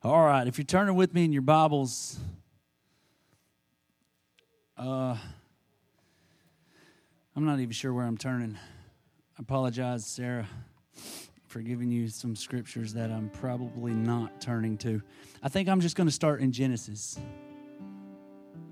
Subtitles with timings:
[0.00, 2.20] All right, if you're turning with me in your Bibles,
[4.76, 5.16] uh,
[7.34, 8.54] I'm not even sure where I'm turning.
[8.54, 10.46] I apologize, Sarah,
[11.48, 15.02] for giving you some scriptures that I'm probably not turning to.
[15.42, 17.18] I think I'm just going to start in Genesis.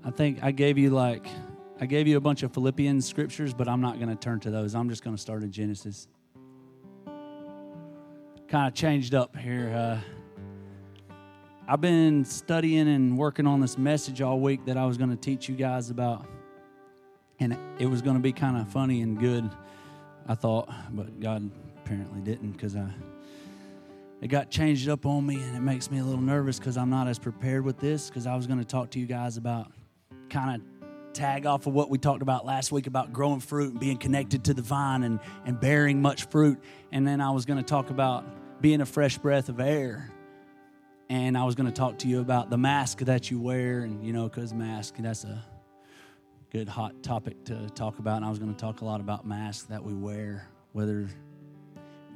[0.05, 1.27] I think I gave you like
[1.81, 4.49] I gave you a bunch of Philippians scriptures, but I'm not going to turn to
[4.49, 4.75] those.
[4.75, 6.07] I'm just going to start in Genesis.
[8.47, 9.73] Kind of changed up here.
[9.75, 10.16] Uh,
[11.69, 15.17] I've been studying and working on this message all week that I was going to
[15.17, 16.25] teach you guys about.
[17.41, 19.49] And it was going to be kind of funny and good,
[20.29, 21.51] I thought, but God
[21.83, 22.87] apparently didn't because I.
[24.21, 26.89] It got changed up on me, and it makes me a little nervous because I'm
[26.89, 28.07] not as prepared with this.
[28.07, 29.69] Because I was going to talk to you guys about
[30.29, 33.79] kind of tag off of what we talked about last week about growing fruit and
[33.79, 36.59] being connected to the vine and, and bearing much fruit.
[36.93, 40.13] And then I was going to talk about being a fresh breath of air.
[41.09, 43.79] And I was going to talk to you about the mask that you wear.
[43.81, 45.43] And, you know, because mask, that's a
[46.51, 48.17] good hot topic to talk about.
[48.17, 51.07] And I was going to talk a lot about masks that we wear, whether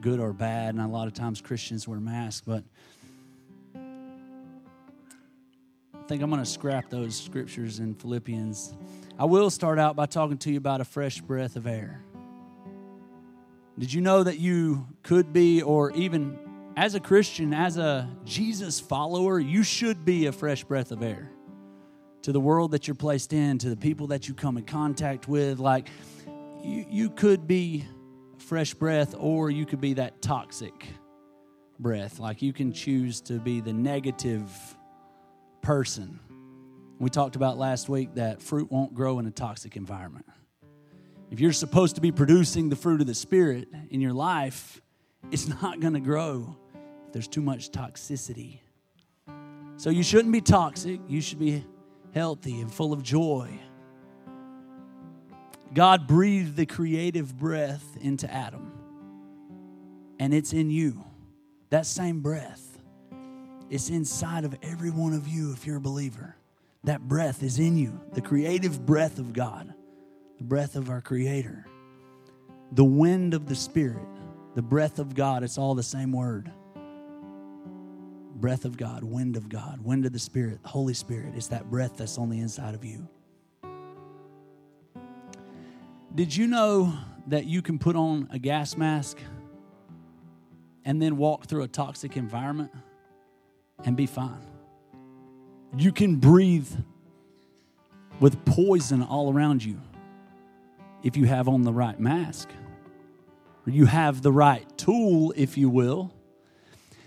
[0.02, 0.73] good or bad.
[0.73, 2.64] And a lot of times Christians wear masks, but
[3.73, 3.80] I
[6.08, 8.76] think I'm going to scrap those scriptures in Philippians.
[9.17, 12.03] I will start out by talking to you about a fresh breath of air.
[13.80, 16.38] Did you know that you could be, or even
[16.75, 21.31] as a Christian, as a Jesus follower, you should be a fresh breath of air
[22.23, 25.27] to the world that you're placed in, to the people that you come in contact
[25.27, 25.59] with?
[25.59, 25.89] Like,
[26.64, 27.86] you, you could be
[28.38, 30.88] fresh breath, or you could be that toxic
[31.80, 32.19] breath.
[32.19, 34.49] Like, you can choose to be the negative
[35.61, 36.19] person.
[36.99, 40.25] We talked about last week that fruit won't grow in a toxic environment.
[41.31, 44.81] If you're supposed to be producing the fruit of the Spirit in your life,
[45.31, 46.58] it's not going to grow
[47.14, 48.59] there's too much toxicity.
[49.78, 51.00] So you shouldn't be toxic.
[51.08, 51.66] You should be
[52.14, 53.59] healthy and full of joy.
[55.73, 58.73] God breathed the creative breath into Adam,
[60.20, 61.04] and it's in you.
[61.70, 62.80] That same breath.
[63.70, 66.36] It's inside of every one of you if you're a believer.
[66.83, 69.73] That breath is in you, the creative breath of God,
[70.38, 71.66] the breath of our Creator,
[72.73, 74.05] the wind of the Spirit,
[74.55, 75.44] the breath of God.
[75.44, 76.52] It's all the same word.
[78.41, 81.33] Breath of God, wind of God, wind of the Spirit, Holy Spirit.
[81.35, 83.07] It's that breath that's on the inside of you.
[86.13, 86.93] Did you know
[87.27, 89.17] that you can put on a gas mask
[90.83, 92.71] and then walk through a toxic environment?
[93.85, 94.45] and be fine.
[95.77, 96.69] You can breathe
[98.19, 99.79] with poison all around you
[101.03, 102.49] if you have on the right mask,
[103.65, 106.13] you have the right tool, if you will.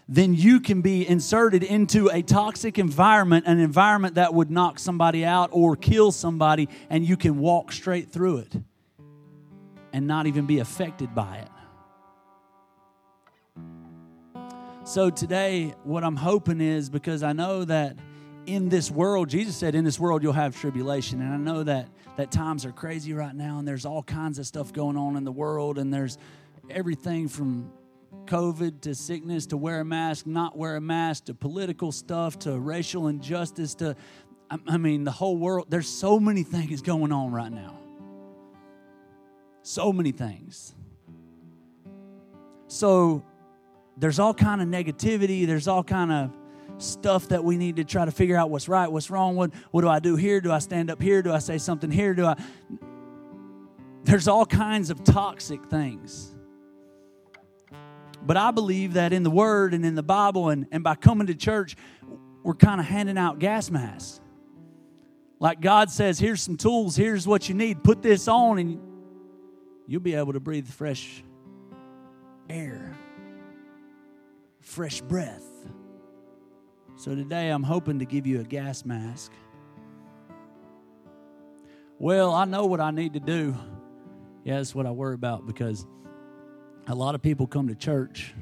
[0.09, 5.25] Then you can be inserted into a toxic environment, an environment that would knock somebody
[5.25, 8.55] out or kill somebody, and you can walk straight through it
[9.93, 11.49] and not even be affected by it.
[14.85, 17.97] So today, what I'm hoping is because I know that
[18.45, 21.23] in this world, Jesus said, in this world you'll have tribulation.
[21.23, 24.47] And I know that that times are crazy right now, and there's all kinds of
[24.47, 26.19] stuff going on in the world, and there's
[26.69, 27.71] everything from
[28.27, 32.59] COVID to sickness to wear a mask, not wear a mask, to political stuff, to
[32.59, 33.97] racial injustice, to
[34.69, 35.67] I mean, the whole world.
[35.69, 37.79] There's so many things going on right now.
[39.63, 40.75] So many things.
[42.69, 43.25] So
[43.97, 46.31] there's all kind of negativity there's all kind of
[46.79, 49.83] stuff that we need to try to figure out what's right what's wrong what, what
[49.83, 52.27] do i do here do i stand up here do i say something here do
[52.27, 52.37] i
[54.05, 56.34] there's all kinds of toxic things
[58.25, 61.27] but i believe that in the word and in the bible and, and by coming
[61.27, 61.77] to church
[62.43, 64.21] we're kind of handing out gas masks
[65.41, 68.81] like god says here's some tools here's what you need put this on and
[69.87, 71.23] you'll be able to breathe fresh
[72.49, 72.97] air
[74.65, 75.45] fresh breath.
[76.97, 79.31] So today I'm hoping to give you a gas mask.
[81.99, 83.55] Well, I know what I need to do.
[84.43, 85.87] Yeah, that's what I worry about because
[86.87, 88.35] a lot of people come to church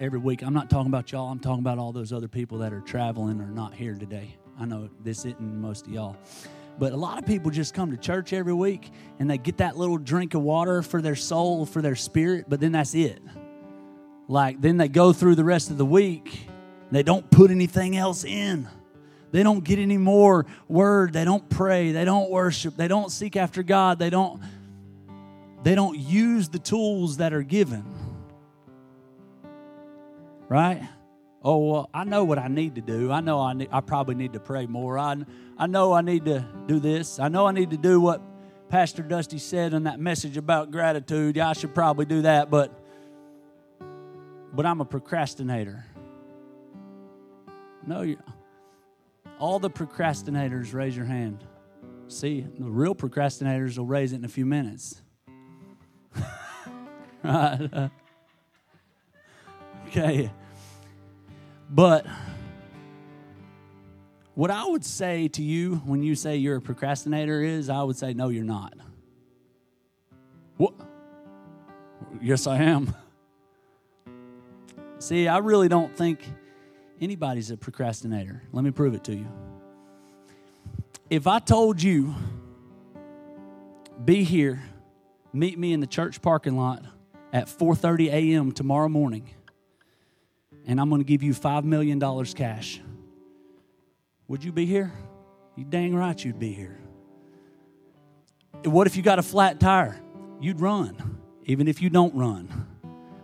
[0.00, 0.42] every week.
[0.42, 3.40] I'm not talking about y'all, I'm talking about all those other people that are traveling
[3.40, 4.36] or not here today.
[4.58, 6.16] I know this isn't most of y'all.
[6.78, 9.76] But a lot of people just come to church every week and they get that
[9.76, 13.20] little drink of water for their soul, for their spirit, but then that's it.
[14.26, 16.46] Like then they go through the rest of the week.
[16.90, 18.68] They don't put anything else in.
[19.32, 21.12] They don't get any more word.
[21.12, 21.92] They don't pray.
[21.92, 22.76] They don't worship.
[22.76, 23.98] They don't seek after god.
[23.98, 24.42] They don't
[25.62, 27.84] they don't use the tools that are given
[30.48, 30.82] right
[31.44, 33.10] Oh, well, I know what I need to do.
[33.10, 34.96] I know I, I probably need to pray more.
[34.96, 35.16] I,
[35.58, 37.18] I know I need to do this.
[37.18, 38.22] I know I need to do what
[38.68, 41.36] Pastor Dusty said in that message about gratitude.
[41.36, 42.78] Yeah, I should probably do that, but
[44.54, 45.84] but I'm a procrastinator.
[47.84, 48.18] No, you
[49.38, 51.44] all the procrastinators raise your hand.
[52.06, 55.01] See, the real procrastinators will raise it in a few minutes.
[57.24, 57.90] right?
[59.88, 60.30] okay.
[61.70, 62.06] But
[64.34, 67.96] what I would say to you when you say you're a procrastinator is I would
[67.96, 68.74] say, no, you're not.
[70.56, 70.74] What?
[72.20, 72.94] Yes, I am.
[74.98, 76.20] See, I really don't think
[77.00, 78.42] anybody's a procrastinator.
[78.52, 79.26] Let me prove it to you.
[81.10, 82.14] If I told you,
[84.04, 84.62] be here,
[85.32, 86.84] meet me in the church parking lot
[87.32, 88.52] at 4:30 a.m.
[88.52, 89.28] tomorrow morning
[90.66, 92.00] and I'm going to give you $5 million
[92.34, 92.80] cash.
[94.28, 94.92] Would you be here?
[95.56, 96.78] You dang right you'd be here.
[98.64, 100.00] What if you got a flat tire?
[100.40, 102.68] You'd run, even if you don't run.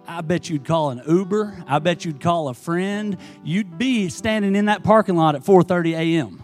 [0.07, 1.65] I bet you'd call an Uber.
[1.67, 3.17] I bet you'd call a friend.
[3.45, 6.43] You'd be standing in that parking lot at 4:30 a.m.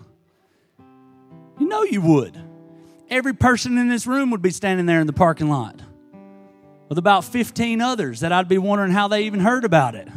[1.59, 2.41] You know you would.
[3.11, 5.81] Every person in this room would be standing there in the parking lot
[6.89, 10.09] with about 15 others that I'd be wondering how they even heard about it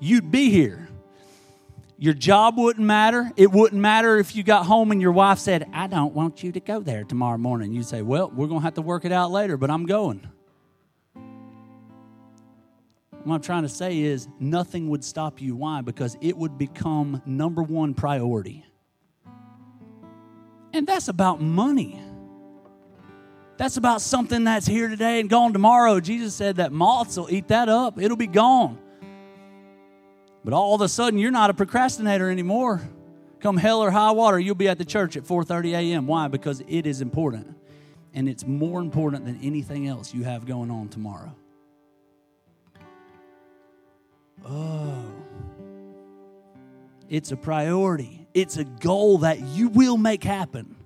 [0.00, 0.88] you'd be here.
[2.00, 3.30] Your job wouldn't matter.
[3.36, 6.52] It wouldn't matter if you got home and your wife said, I don't want you
[6.52, 7.72] to go there tomorrow morning.
[7.72, 10.26] You'd say, Well, we're going to have to work it out later, but I'm going.
[13.24, 15.56] What I'm trying to say is, nothing would stop you.
[15.56, 15.80] Why?
[15.80, 18.64] Because it would become number one priority.
[20.78, 22.00] And that's about money.
[23.56, 25.98] That's about something that's here today and gone tomorrow.
[25.98, 28.78] Jesus said that moths will eat that up, it'll be gone.
[30.44, 32.80] But all of a sudden, you're not a procrastinator anymore.
[33.40, 36.06] Come hell or high water, you'll be at the church at 4:30 a.m.
[36.06, 36.28] Why?
[36.28, 37.56] Because it is important.
[38.14, 41.34] And it's more important than anything else you have going on tomorrow.
[44.46, 45.04] Oh.
[47.08, 48.17] It's a priority.
[48.34, 50.76] It's a goal that you will make happen.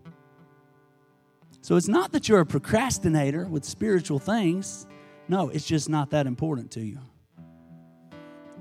[1.61, 4.87] So it's not that you're a procrastinator with spiritual things.
[5.29, 6.99] No, it's just not that important to you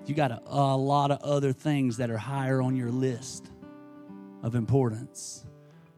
[0.05, 3.51] you got a, a lot of other things that are higher on your list
[4.43, 5.45] of importance.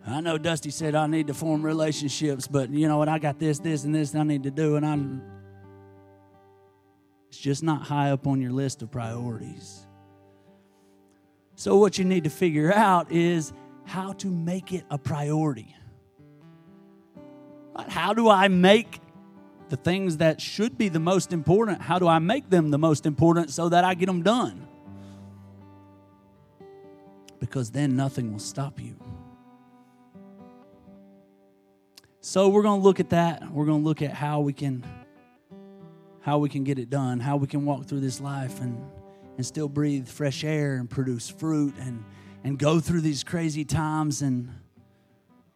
[0.06, 3.08] I know Dusty said I need to form relationships, but you know what?
[3.08, 5.24] I got this, this, and this I need to do, and I'm.
[7.30, 9.83] It's just not high up on your list of priorities.
[11.64, 13.54] So, what you need to figure out is
[13.86, 15.74] how to make it a priority.
[17.88, 19.00] How do I make
[19.70, 23.06] the things that should be the most important, how do I make them the most
[23.06, 24.68] important so that I get them done?
[27.40, 28.98] Because then nothing will stop you.
[32.20, 33.50] So we're going to look at that.
[33.54, 34.84] We're going to look at how we can
[36.20, 38.86] how we can get it done, how we can walk through this life and
[39.38, 42.04] and still breathe fresh air and produce fruit and
[42.44, 44.50] and go through these crazy times and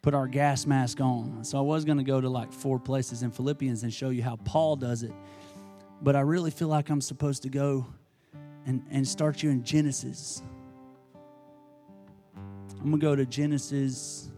[0.01, 1.43] put our gas mask on.
[1.43, 4.23] So I was going to go to like four places in Philippians and show you
[4.23, 5.11] how Paul does it.
[6.01, 7.85] But I really feel like I'm supposed to go
[8.65, 10.41] and, and start you in Genesis.
[12.79, 14.29] I'm going to go to Genesis.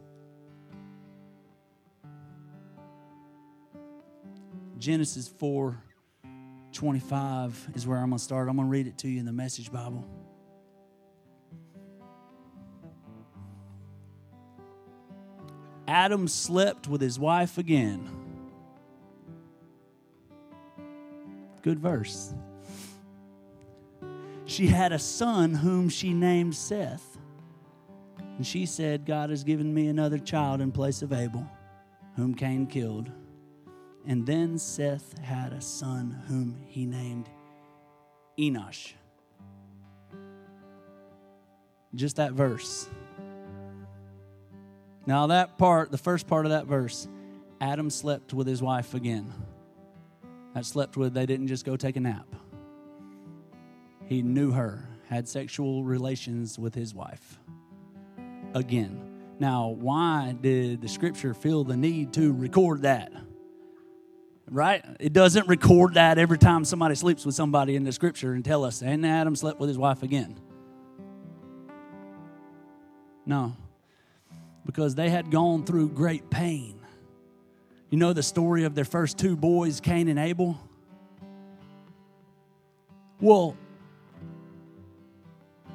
[4.79, 5.83] Genesis 4
[6.71, 8.49] 25 is where I'm going to start.
[8.49, 10.05] I'm going to read it to you in the Message Bible.
[15.87, 18.07] Adam slept with his wife again.
[21.63, 22.33] Good verse.
[24.45, 27.17] She had a son whom she named Seth.
[28.37, 31.45] And she said, God has given me another child in place of Abel,
[32.15, 33.11] whom Cain killed.
[34.07, 37.29] And then Seth had a son whom he named
[38.37, 38.93] Enosh.
[41.95, 42.87] Just that verse.
[45.05, 47.07] Now, that part, the first part of that verse,
[47.59, 49.33] Adam slept with his wife again.
[50.53, 52.27] That slept with, they didn't just go take a nap.
[54.05, 57.39] He knew her, had sexual relations with his wife
[58.53, 58.99] again.
[59.39, 63.11] Now, why did the scripture feel the need to record that?
[64.49, 64.83] Right?
[64.99, 68.63] It doesn't record that every time somebody sleeps with somebody in the scripture and tell
[68.63, 70.39] us, and Adam slept with his wife again.
[73.25, 73.55] No
[74.69, 76.79] because they had gone through great pain.
[77.89, 80.59] You know the story of their first two boys, Cain and Abel?
[83.19, 83.57] Well,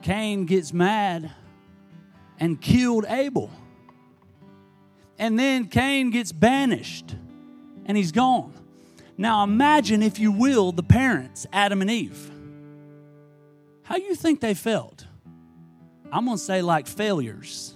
[0.02, 1.32] Cain gets mad
[2.38, 3.50] and killed Abel.
[5.18, 7.16] And then Cain gets banished
[7.86, 8.54] and he's gone.
[9.16, 12.30] Now imagine, if you will, the parents, Adam and Eve.
[13.84, 15.06] How you think they felt?
[16.10, 17.74] I'm going to say like failures.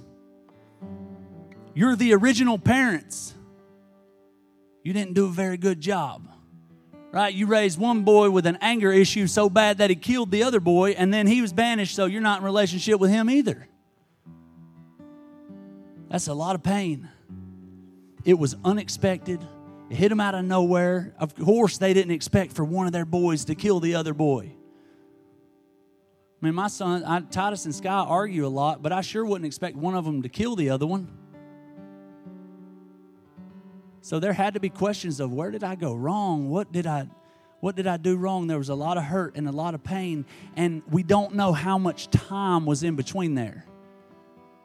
[1.74, 3.34] You're the original parents.
[4.82, 6.28] You didn't do a very good job.
[7.10, 7.32] Right?
[7.32, 10.60] You raised one boy with an anger issue so bad that he killed the other
[10.60, 13.66] boy, and then he was banished, so you're not in relationship with him either.
[16.10, 17.08] That's a lot of pain.
[18.24, 19.44] It was unexpected.
[19.90, 21.14] It hit them out of nowhere.
[21.18, 24.52] Of course, they didn't expect for one of their boys to kill the other boy.
[26.40, 29.46] I mean, my son, I, Titus and Sky argue a lot, but I sure wouldn't
[29.46, 31.08] expect one of them to kill the other one.
[34.02, 36.48] So there had to be questions of where did I go wrong?
[36.48, 37.08] What did I
[37.60, 38.46] what did I do wrong?
[38.46, 41.52] There was a lot of hurt and a lot of pain, and we don't know
[41.52, 43.64] how much time was in between there.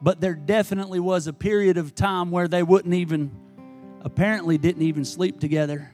[0.00, 3.32] But there definitely was a period of time where they wouldn't even
[4.04, 5.90] apparently didn't even sleep together.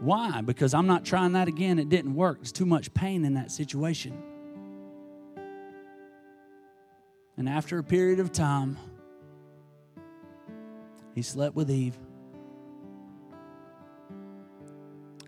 [0.00, 0.42] Why?
[0.42, 1.78] Because I'm not trying that again.
[1.78, 2.38] It didn't work.
[2.38, 4.22] There's too much pain in that situation.
[7.36, 8.76] And after a period of time,
[11.14, 11.96] he slept with Eve.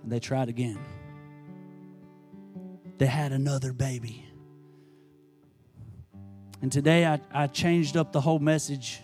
[0.05, 0.79] They tried again.
[2.99, 4.25] They had another baby.
[6.63, 9.01] And today I, I changed up the whole message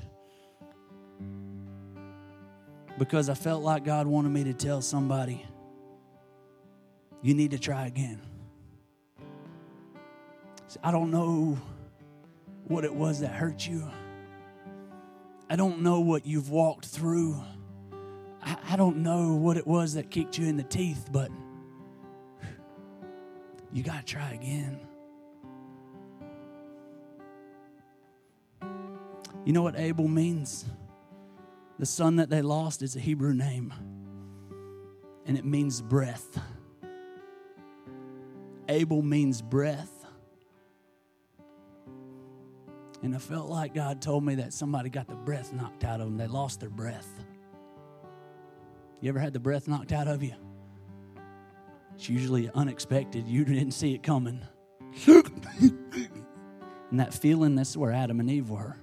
[2.98, 5.44] because I felt like God wanted me to tell somebody,
[7.22, 8.20] you need to try again.
[10.82, 11.58] I don't know
[12.66, 13.88] what it was that hurt you.
[15.50, 17.42] I don't know what you've walked through.
[18.42, 21.30] I, I don't know what it was that kicked you in the teeth, but
[23.72, 24.80] you got to try again.
[29.44, 30.64] You know what Abel means?
[31.82, 33.74] The son that they lost is a Hebrew name,
[35.26, 36.38] and it means breath.
[38.68, 40.06] Abel means breath.
[43.02, 46.06] And I felt like God told me that somebody got the breath knocked out of
[46.06, 46.16] them.
[46.16, 47.08] They lost their breath.
[49.00, 50.34] You ever had the breath knocked out of you?
[51.96, 53.26] It's usually unexpected.
[53.26, 54.40] You didn't see it coming.
[55.08, 55.72] and
[56.92, 58.76] that feeling, that's where Adam and Eve were.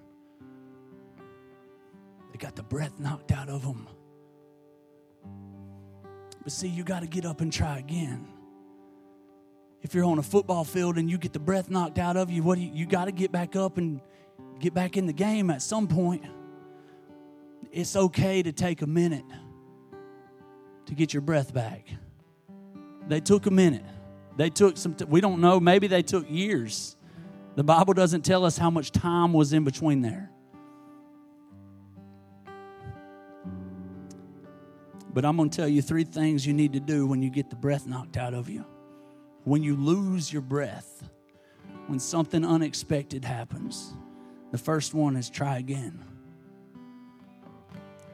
[2.39, 3.87] Got the breath knocked out of them.
[6.41, 8.27] But see, you got to get up and try again.
[9.81, 12.41] If you're on a football field and you get the breath knocked out of you,
[12.41, 13.99] what you, you got to get back up and
[14.59, 16.23] get back in the game at some point.
[17.71, 19.25] It's okay to take a minute
[20.85, 21.87] to get your breath back.
[23.07, 23.85] They took a minute.
[24.37, 26.95] They took some, t- we don't know, maybe they took years.
[27.55, 30.31] The Bible doesn't tell us how much time was in between there.
[35.19, 37.49] But I'm going to tell you three things you need to do when you get
[37.49, 38.65] the breath knocked out of you.
[39.43, 41.03] When you lose your breath,
[41.87, 43.93] when something unexpected happens.
[44.53, 46.01] The first one is try again.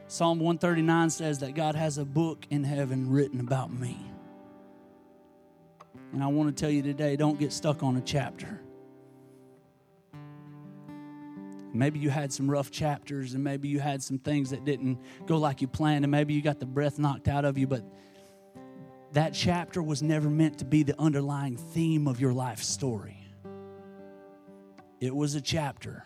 [0.08, 4.04] Psalm 139 says that God has a book in heaven written about me.
[6.12, 8.60] And I want to tell you today don't get stuck on a chapter.
[11.77, 15.38] Maybe you had some rough chapters, and maybe you had some things that didn't go
[15.38, 17.84] like you planned, and maybe you got the breath knocked out of you, but
[19.13, 23.17] that chapter was never meant to be the underlying theme of your life story.
[25.00, 26.05] It was a chapter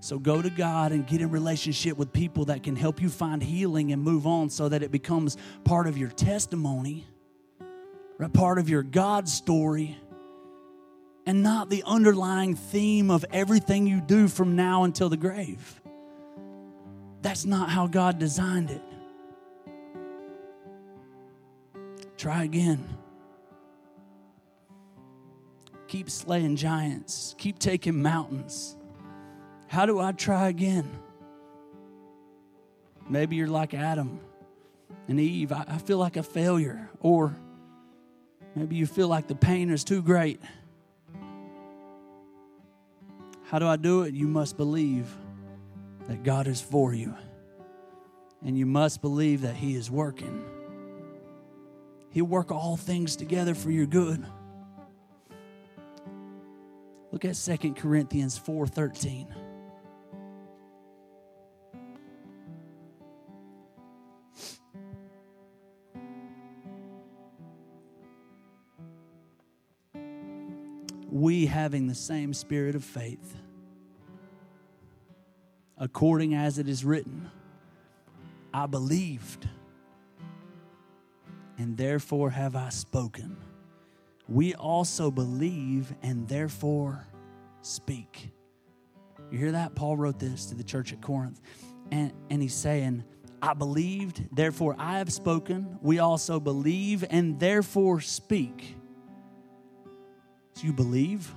[0.00, 3.42] so go to God and get in relationship with people that can help you find
[3.42, 7.04] healing and move on so that it becomes part of your testimony,
[8.32, 9.98] part of your God story,
[11.28, 15.80] and not the underlying theme of everything you do from now until the grave.
[17.22, 18.82] That's not how God designed it.
[22.16, 22.84] Try again.
[25.86, 28.78] Keep slaying giants, keep taking mountains
[29.68, 30.90] how do I try again?
[33.08, 34.18] Maybe you're like Adam
[35.06, 35.52] and Eve.
[35.52, 36.90] I, feel like a failure.
[37.00, 37.36] Or
[38.54, 40.40] maybe you feel like the pain is too great.
[43.48, 44.12] How do I do it?
[44.12, 45.08] You must believe
[46.06, 47.14] that God is for you.
[48.44, 50.44] And you must believe that He is working.
[52.10, 54.22] He'll work all things together for your good.
[57.10, 59.26] Look at 2 Corinthians 4:13.
[71.10, 73.36] We having the same spirit of faith,
[75.76, 77.30] according as it is written,
[78.52, 79.48] I believed,
[81.56, 83.36] and therefore have I spoken.
[84.28, 87.06] We also believe and therefore
[87.62, 88.30] speak.
[89.30, 89.74] You hear that?
[89.74, 91.40] Paul wrote this to the church at Corinth.
[91.90, 93.04] And, and he's saying,
[93.40, 95.78] I believed, therefore I have spoken.
[95.80, 98.77] We also believe and therefore speak.
[100.58, 101.32] So you believe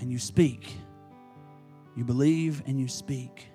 [0.00, 0.74] and you speak.
[1.94, 3.48] You believe and you speak.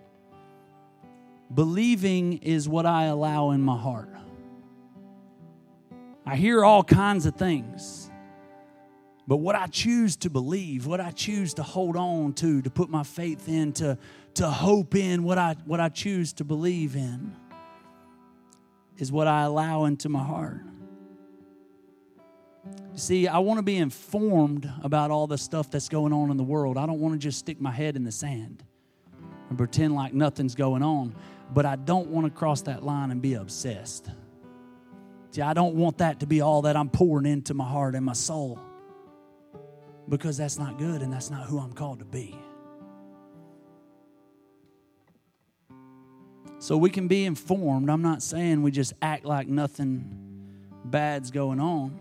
[1.52, 4.14] Believing is what I allow in my heart.
[6.28, 8.12] I hear all kinds of things.
[9.28, 12.88] But what I choose to believe, what I choose to hold on to, to put
[12.88, 13.98] my faith in, to,
[14.36, 17.36] to hope in, what I, what I choose to believe in,
[19.00, 20.62] is what I allow into my heart.
[22.96, 26.44] See, I want to be informed about all the stuff that's going on in the
[26.44, 26.78] world.
[26.78, 28.64] I don't want to just stick my head in the sand
[29.50, 31.16] and pretend like nothing's going on,
[31.54, 34.10] but I don't want to cross that line and be obsessed.
[35.32, 38.06] See, I don't want that to be all that I'm pouring into my heart and
[38.06, 38.60] my soul
[40.10, 42.38] because that's not good and that's not who I'm called to be.
[46.60, 47.90] So we can be informed.
[47.90, 50.06] I'm not saying we just act like nothing
[50.86, 52.00] bad's going on.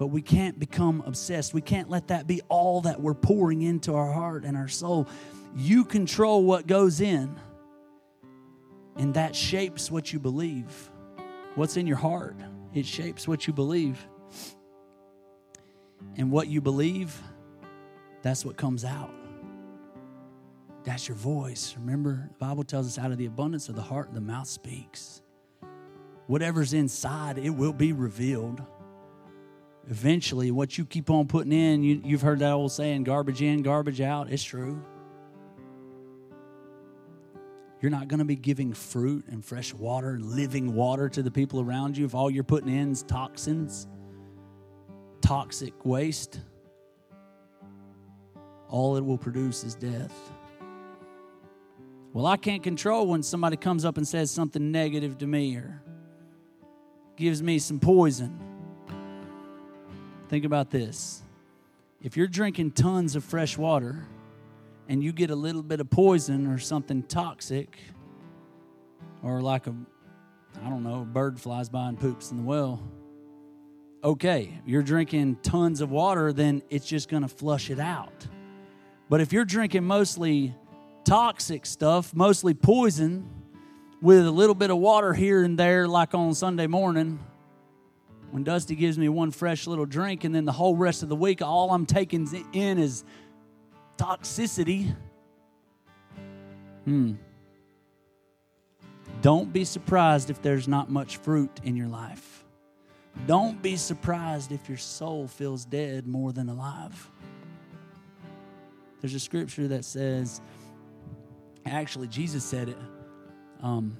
[0.00, 1.52] But we can't become obsessed.
[1.52, 5.06] We can't let that be all that we're pouring into our heart and our soul.
[5.54, 7.36] You control what goes in,
[8.96, 10.90] and that shapes what you believe.
[11.54, 12.34] What's in your heart,
[12.72, 13.98] it shapes what you believe.
[16.16, 17.14] And what you believe,
[18.22, 19.12] that's what comes out.
[20.82, 21.74] That's your voice.
[21.78, 25.20] Remember, the Bible tells us out of the abundance of the heart, the mouth speaks.
[26.26, 28.62] Whatever's inside, it will be revealed.
[29.88, 33.62] Eventually, what you keep on putting in, you, you've heard that old saying, garbage in,
[33.62, 34.30] garbage out.
[34.30, 34.82] It's true.
[37.80, 41.30] You're not going to be giving fruit and fresh water and living water to the
[41.30, 43.86] people around you if all you're putting in is toxins,
[45.22, 46.40] toxic waste.
[48.68, 50.12] All it will produce is death.
[52.12, 55.82] Well, I can't control when somebody comes up and says something negative to me or
[57.16, 58.49] gives me some poison.
[60.30, 61.24] Think about this.
[62.00, 64.06] If you're drinking tons of fresh water
[64.88, 67.76] and you get a little bit of poison or something toxic,
[69.24, 69.74] or like a,
[70.64, 72.80] I don't know, a bird flies by and poops in the well,
[74.04, 78.28] okay, you're drinking tons of water, then it's just going to flush it out.
[79.08, 80.54] But if you're drinking mostly
[81.02, 83.28] toxic stuff, mostly poison,
[84.00, 87.18] with a little bit of water here and there, like on Sunday morning.
[88.30, 91.16] When Dusty gives me one fresh little drink, and then the whole rest of the
[91.16, 93.04] week, all I'm taking in is
[93.96, 94.94] toxicity.
[96.84, 97.14] Hmm.
[99.20, 102.44] Don't be surprised if there's not much fruit in your life.
[103.26, 107.10] Don't be surprised if your soul feels dead more than alive.
[109.00, 110.40] There's a scripture that says,
[111.66, 112.78] Actually, Jesus said it.
[113.62, 113.96] Um,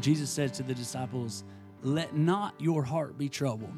[0.00, 1.44] Jesus said to the disciples,
[1.82, 3.74] Let not your heart be troubled.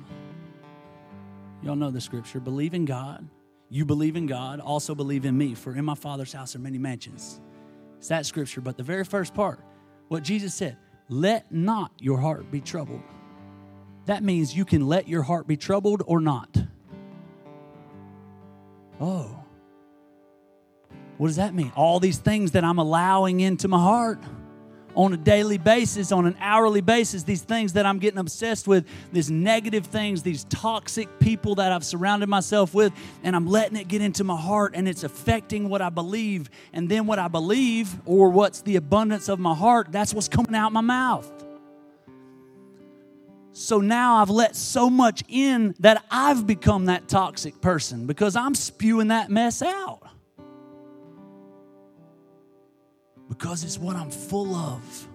[1.62, 2.40] Y'all know the scripture.
[2.40, 3.28] Believe in God.
[3.68, 6.78] You believe in God, also believe in me, for in my Father's house are many
[6.78, 7.40] mansions.
[7.98, 8.60] It's that scripture.
[8.60, 9.60] But the very first part,
[10.08, 10.76] what Jesus said,
[11.08, 13.02] let not your heart be troubled.
[14.06, 16.56] That means you can let your heart be troubled or not.
[19.00, 19.44] Oh,
[21.16, 21.70] what does that mean?
[21.76, 24.22] All these things that I'm allowing into my heart
[24.94, 28.86] on a daily basis, on an hourly basis, these things that I'm getting obsessed with,
[29.12, 33.88] these negative things, these toxic people that I've surrounded myself with, and I'm letting it
[33.88, 36.50] get into my heart and it's affecting what I believe.
[36.72, 40.54] And then what I believe, or what's the abundance of my heart, that's what's coming
[40.54, 41.30] out my mouth.
[43.52, 48.54] So now I've let so much in that I've become that toxic person because I'm
[48.54, 50.09] spewing that mess out.
[53.40, 55.08] Because it's what I'm full of.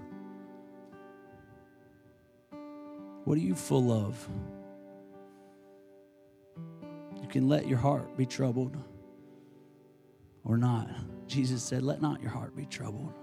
[3.24, 4.28] What are you full of?
[7.22, 8.76] You can let your heart be troubled
[10.44, 10.90] or not.
[11.28, 13.14] Jesus said, Let not your heart be troubled.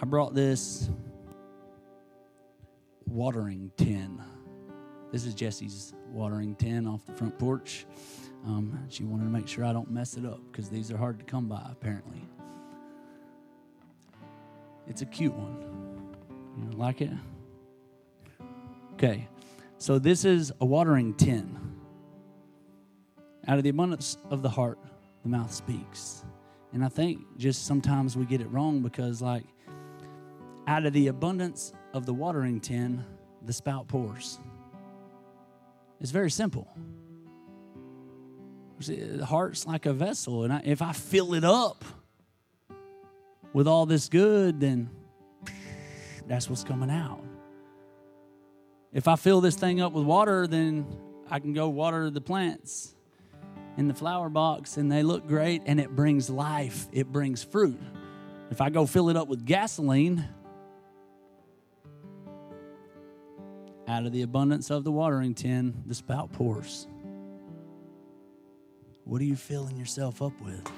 [0.00, 0.88] I brought this
[3.06, 4.22] watering tin.
[5.10, 7.84] This is Jesse's watering tin off the front porch.
[8.44, 11.18] Um, she wanted to make sure I don't mess it up because these are hard
[11.18, 12.22] to come by, apparently.
[14.88, 16.16] It's a cute one.
[16.58, 17.10] You like it?
[18.94, 19.28] Okay.
[19.78, 21.58] So, this is a watering tin.
[23.48, 24.78] Out of the abundance of the heart,
[25.22, 26.24] the mouth speaks.
[26.72, 29.44] And I think just sometimes we get it wrong because, like,
[30.66, 33.04] out of the abundance of the watering tin,
[33.44, 34.38] the spout pours.
[36.00, 36.68] It's very simple.
[38.86, 41.84] The heart's like a vessel, and I, if I fill it up
[43.52, 44.90] with all this good, then
[46.26, 47.22] that's what's coming out.
[48.92, 50.86] If I fill this thing up with water, then
[51.30, 52.94] I can go water the plants
[53.76, 57.80] in the flower box and they look great and it brings life, it brings fruit.
[58.50, 60.28] If I go fill it up with gasoline,
[63.88, 66.86] out of the abundance of the watering tin, the spout pours.
[69.04, 70.70] What are you filling yourself up with?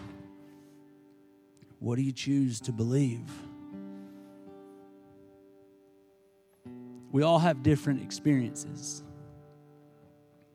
[1.79, 3.31] What do you choose to believe?
[7.13, 9.05] We all have different experiences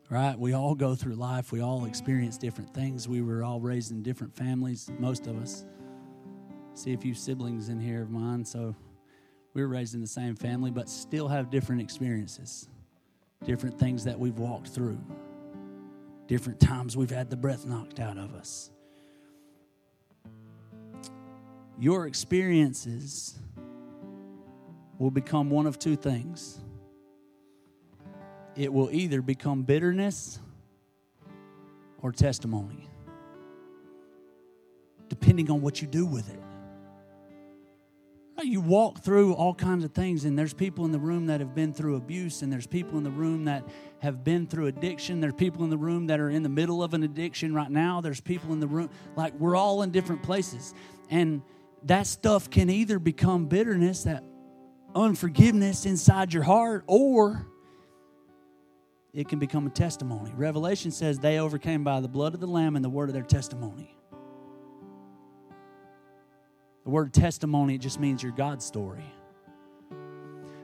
[0.10, 0.38] right?
[0.38, 3.08] We all go through life, we all experience different things.
[3.08, 5.66] We were all raised in different families, most of us.
[6.74, 8.76] See a few siblings in here of mine, so
[9.54, 12.70] we were raised in the same family, but still have different experiences,
[13.46, 15.00] different things that we've walked through,
[16.30, 18.70] different times we've had the breath knocked out of us.
[21.80, 23.40] Your experiences
[25.00, 26.60] will become one of two things
[28.56, 30.38] it will either become bitterness
[32.02, 32.90] or testimony,
[35.08, 36.39] depending on what you do with it.
[38.42, 41.54] You walk through all kinds of things, and there's people in the room that have
[41.54, 43.64] been through abuse, and there's people in the room that
[44.00, 45.20] have been through addiction.
[45.20, 48.02] There's people in the room that are in the middle of an addiction right now.
[48.02, 50.74] There's people in the room, like we're all in different places.
[51.10, 51.42] And
[51.84, 54.24] that stuff can either become bitterness, that
[54.96, 57.46] unforgiveness inside your heart, or
[59.14, 60.32] it can become a testimony.
[60.36, 63.24] Revelation says they overcame by the blood of the Lamb and the word of their
[63.24, 63.99] testimony.
[66.84, 69.06] The word testimony, it just means your God story.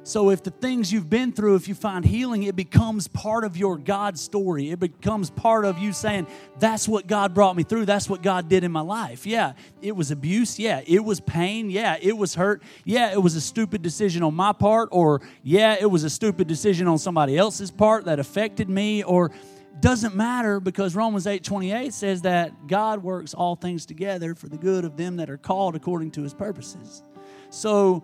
[0.05, 3.57] So, if the things you've been through, if you find healing, it becomes part of
[3.57, 4.69] your God story.
[4.69, 6.27] It becomes part of you saying,
[6.59, 7.87] That's what God brought me through.
[7.87, 9.25] That's what God did in my life.
[9.25, 10.59] Yeah, it was abuse.
[10.59, 11.71] Yeah, it was pain.
[11.71, 12.61] Yeah, it was hurt.
[12.83, 14.89] Yeah, it was a stupid decision on my part.
[14.91, 19.01] Or, yeah, it was a stupid decision on somebody else's part that affected me.
[19.01, 19.31] Or,
[19.79, 24.57] doesn't matter because Romans 8 28 says that God works all things together for the
[24.57, 27.03] good of them that are called according to his purposes.
[27.49, 28.03] So,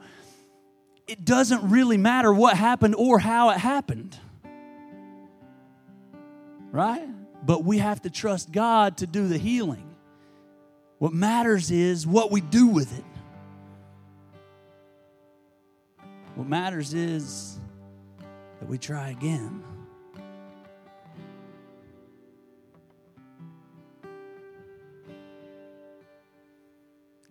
[1.07, 4.17] it doesn't really matter what happened or how it happened.
[6.71, 7.07] Right?
[7.43, 9.95] But we have to trust God to do the healing.
[10.99, 13.03] What matters is what we do with it.
[16.35, 17.59] What matters is
[18.59, 19.63] that we try again.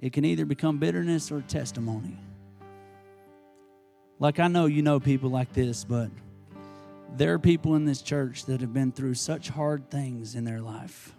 [0.01, 2.17] It can either become bitterness or testimony.
[4.19, 6.11] Like, I know you know people like this, but
[7.17, 10.61] there are people in this church that have been through such hard things in their
[10.61, 11.15] life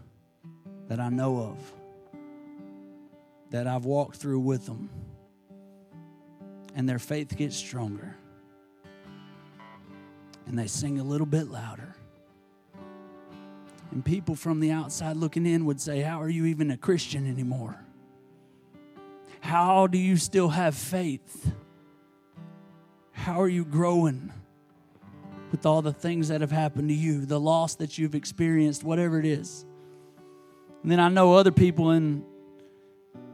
[0.88, 1.74] that I know of,
[3.52, 4.90] that I've walked through with them,
[6.76, 8.16] and their faith gets stronger.
[10.48, 11.96] And they sing a little bit louder.
[13.92, 17.28] And people from the outside looking in would say, How are you even a Christian
[17.28, 17.80] anymore?
[19.42, 21.52] How do you still have faith?
[23.12, 24.32] How are you growing
[25.52, 29.20] with all the things that have happened to you, the loss that you've experienced, whatever
[29.20, 29.66] it is?
[30.84, 32.24] And then I know other people in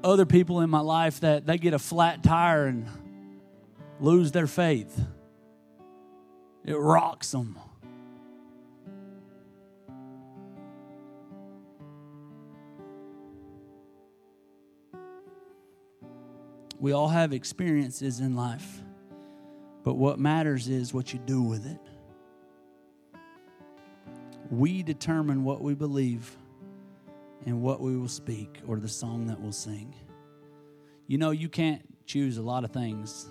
[0.03, 2.87] other people in my life that they get a flat tire and
[3.99, 4.99] lose their faith.
[6.63, 7.59] It rocks them.
[16.79, 18.81] We all have experiences in life.
[19.83, 21.79] But what matters is what you do with it.
[24.49, 26.37] We determine what we believe
[27.45, 29.95] and what we will speak or the song that we'll sing.
[31.07, 33.27] You know, you can't choose a lot of things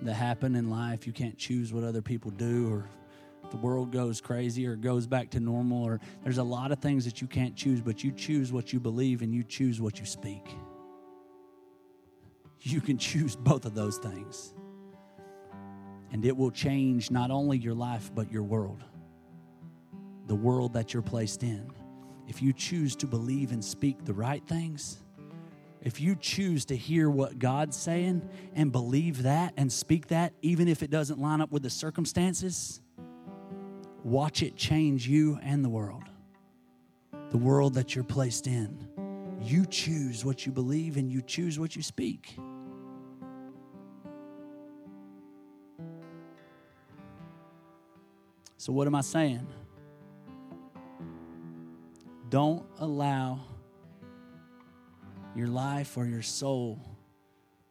[0.00, 1.06] that happen in life.
[1.06, 2.88] You can't choose what other people do or
[3.50, 7.04] the world goes crazy or goes back to normal or there's a lot of things
[7.04, 10.06] that you can't choose, but you choose what you believe and you choose what you
[10.06, 10.46] speak.
[12.60, 14.54] You can choose both of those things
[16.12, 18.82] and it will change not only your life, but your world,
[20.26, 21.70] the world that you're placed in.
[22.26, 24.98] If you choose to believe and speak the right things,
[25.82, 30.68] if you choose to hear what God's saying and believe that and speak that, even
[30.68, 32.80] if it doesn't line up with the circumstances,
[34.02, 36.04] watch it change you and the world,
[37.30, 38.87] the world that you're placed in.
[39.40, 42.36] You choose what you believe and you choose what you speak.
[48.56, 49.46] So, what am I saying?
[52.28, 53.40] Don't allow
[55.34, 56.80] your life or your soul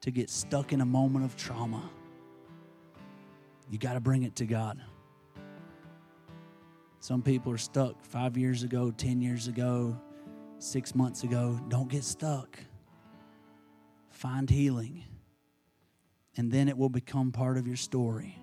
[0.02, 1.90] to get stuck in a moment of trauma.
[3.70, 4.82] You got to bring it to God.
[7.00, 10.00] Some people are stuck five years ago, 10 years ago,
[10.60, 11.60] six months ago.
[11.70, 12.60] Don't get stuck.
[14.10, 15.04] Find healing.
[16.36, 18.38] And then it will become part of your story,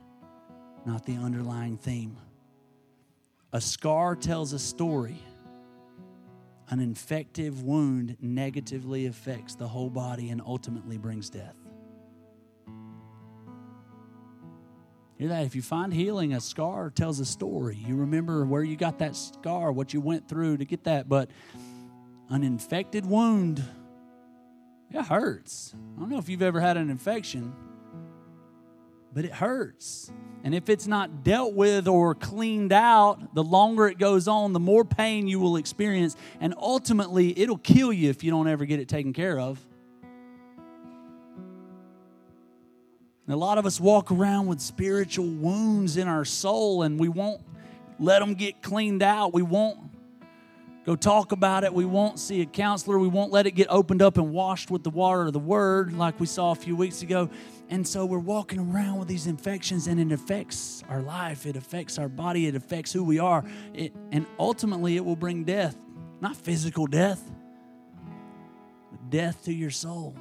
[0.84, 2.16] not the underlying theme.
[3.52, 5.22] A scar tells a story.
[6.70, 11.54] An infective wound negatively affects the whole body and ultimately brings death.
[15.16, 15.44] Hear that?
[15.44, 17.76] If you find healing, a scar tells a story.
[17.76, 21.08] You remember where you got that scar, what you went through to get that.
[21.08, 21.30] But
[22.28, 23.62] an infected wound,
[24.90, 25.74] it hurts.
[25.96, 27.52] I don't know if you've ever had an infection,
[29.12, 30.12] but it hurts.
[30.42, 34.60] And if it's not dealt with or cleaned out, the longer it goes on, the
[34.60, 36.16] more pain you will experience.
[36.40, 39.64] And ultimately, it'll kill you if you don't ever get it taken care of.
[43.26, 47.08] And a lot of us walk around with spiritual wounds in our soul and we
[47.08, 47.40] won't
[47.98, 49.32] let them get cleaned out.
[49.32, 49.78] We won't
[50.84, 51.72] go talk about it.
[51.72, 52.98] We won't see a counselor.
[52.98, 55.92] We won't let it get opened up and washed with the water of the word
[55.92, 57.30] like we saw a few weeks ago.
[57.70, 61.98] And so we're walking around with these infections and it affects our life, it affects
[61.98, 63.44] our body, it affects who we are.
[63.72, 65.76] It, and ultimately, it will bring death,
[66.20, 67.22] not physical death,
[68.90, 70.14] but death to your soul.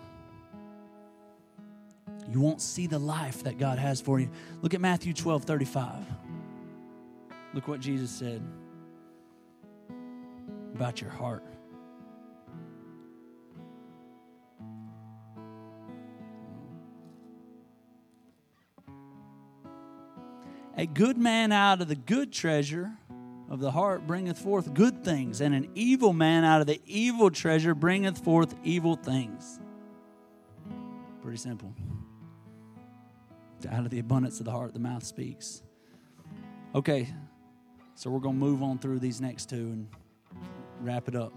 [2.32, 4.30] You won't see the life that God has for you.
[4.62, 6.06] Look at Matthew 12 35.
[7.54, 8.41] Look what Jesus said
[10.74, 11.44] about your heart.
[20.76, 22.92] A good man out of the good treasure
[23.50, 27.30] of the heart bringeth forth good things, and an evil man out of the evil
[27.30, 29.60] treasure bringeth forth evil things.
[31.22, 31.74] Pretty simple.
[33.70, 35.62] Out of the abundance of the heart, the mouth speaks.
[36.76, 37.08] Okay,
[37.96, 39.88] so we're going to move on through these next two and
[40.84, 41.34] wrap it up.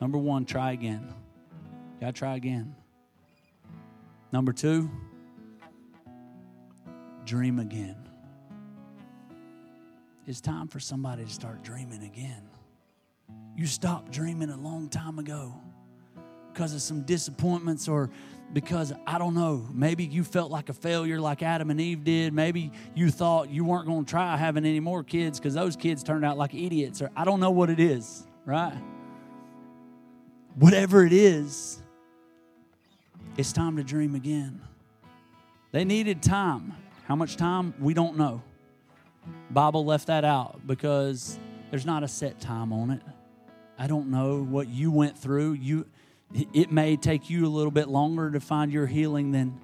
[0.00, 1.06] Number one, try again.
[1.94, 2.74] You got to try again.
[4.32, 4.90] Number two,
[7.24, 7.96] dream again.
[10.26, 12.48] It's time for somebody to start dreaming again.
[13.56, 15.54] You stopped dreaming a long time ago
[16.52, 18.10] because of some disappointments or
[18.54, 22.32] because I don't know, maybe you felt like a failure like Adam and Eve did.
[22.32, 26.04] Maybe you thought you weren't going to try having any more kids because those kids
[26.04, 28.80] turned out like idiots, or I don't know what it is, right?
[30.54, 31.82] Whatever it is,
[33.36, 34.62] it's time to dream again.
[35.72, 36.74] They needed time.
[37.06, 37.74] How much time?
[37.80, 38.40] We don't know.
[39.50, 41.40] Bible left that out because
[41.70, 43.02] there's not a set time on it.
[43.76, 45.54] I don't know what you went through.
[45.54, 45.86] You
[46.32, 49.60] it may take you a little bit longer to find your healing than.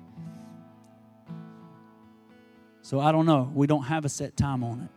[2.83, 3.51] So I don't know.
[3.55, 4.91] We don't have a set time on it.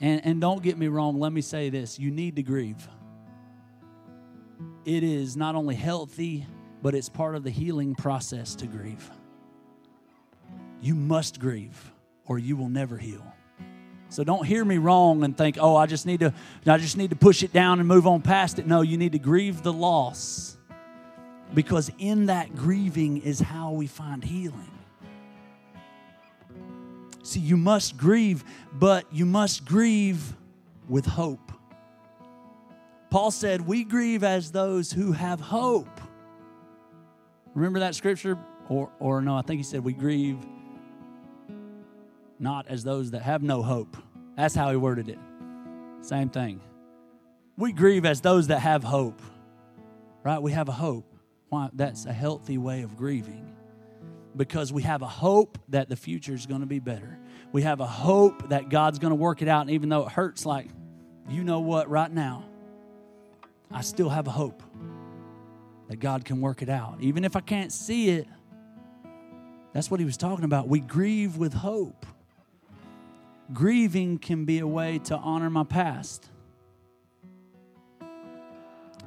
[0.00, 2.88] And, and don't get me wrong, let me say this you need to grieve.
[4.84, 6.46] It is not only healthy,
[6.82, 9.10] but it's part of the healing process to grieve.
[10.80, 11.92] You must grieve,
[12.26, 13.24] or you will never heal.
[14.10, 16.32] So don't hear me wrong and think, "Oh, I just need to
[16.66, 19.12] I just need to push it down and move on past it." No, you need
[19.12, 20.56] to grieve the loss.
[21.54, 24.70] Because in that grieving is how we find healing.
[27.22, 30.34] See, you must grieve, but you must grieve
[30.88, 31.52] with hope.
[33.10, 36.00] Paul said, "We grieve as those who have hope."
[37.54, 40.38] Remember that scripture or or no, I think he said we grieve
[42.40, 43.96] not as those that have no hope.
[44.36, 45.18] That's how he worded it.
[46.00, 46.60] Same thing.
[47.56, 49.20] We grieve as those that have hope,
[50.22, 50.40] right?
[50.40, 51.12] We have a hope.
[51.48, 51.70] Why?
[51.72, 53.54] That's a healthy way of grieving
[54.36, 57.18] because we have a hope that the future is going to be better.
[57.50, 59.62] We have a hope that God's going to work it out.
[59.62, 60.68] And even though it hurts, like,
[61.28, 62.44] you know what, right now,
[63.70, 64.62] I still have a hope
[65.88, 66.98] that God can work it out.
[67.00, 68.28] Even if I can't see it,
[69.72, 70.68] that's what he was talking about.
[70.68, 72.06] We grieve with hope
[73.52, 76.28] grieving can be a way to honor my past.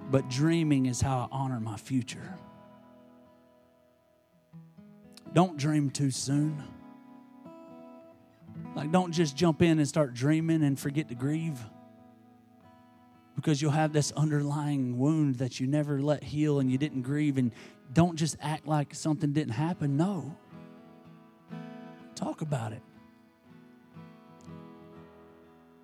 [0.10, 2.38] But dreaming is how I honor my future.
[5.34, 6.62] Don't dream too soon.
[8.75, 11.60] Like, don't just jump in and start dreaming and forget to grieve
[13.36, 17.38] because you'll have this underlying wound that you never let heal and you didn't grieve.
[17.38, 17.51] And
[17.93, 19.97] don't just act like something didn't happen.
[19.97, 20.36] No.
[22.15, 22.82] Talk about it.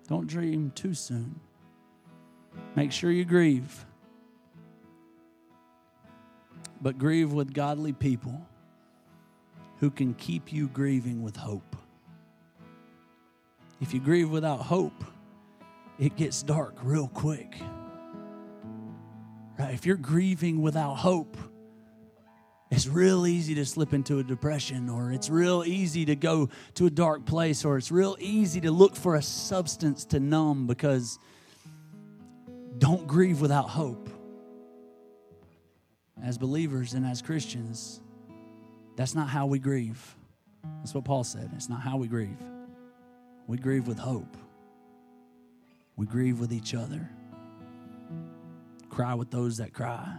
[0.08, 1.38] Don't dream too soon.
[2.74, 3.84] Make sure you grieve.
[6.80, 8.40] But grieve with godly people
[9.80, 11.76] who can keep you grieving with hope.
[13.80, 15.04] If you grieve without hope,
[15.98, 17.60] it gets dark real quick.
[19.58, 19.74] Right?
[19.74, 21.36] If you're grieving without hope,
[22.70, 26.86] it's real easy to slip into a depression, or it's real easy to go to
[26.86, 31.18] a dark place, or it's real easy to look for a substance to numb because
[32.76, 34.10] don't grieve without hope.
[36.22, 38.00] As believers and as Christians,
[38.96, 40.16] that's not how we grieve.
[40.80, 41.50] That's what Paul said.
[41.54, 42.42] It's not how we grieve.
[43.46, 44.36] We grieve with hope.
[45.96, 47.08] We grieve with each other.
[48.90, 50.18] Cry with those that cry.